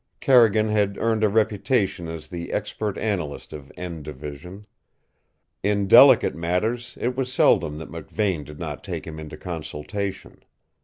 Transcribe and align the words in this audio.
Carrigan 0.19 0.69
had 0.69 0.97
earned 0.97 1.23
a 1.23 1.29
reputation 1.29 2.07
as 2.07 2.27
the 2.27 2.51
expert 2.51 2.97
analyst 2.97 3.53
of 3.53 3.71
"N" 3.77 4.01
Division. 4.01 4.65
In 5.61 5.87
delicate 5.87 6.33
matters 6.33 6.97
it 6.99 7.15
was 7.15 7.31
seldom 7.31 7.77
that 7.77 7.91
McVane 7.91 8.43
did 8.43 8.57
not 8.57 8.83
take 8.83 9.05
him 9.05 9.19
into 9.19 9.37
consultation. 9.37 10.41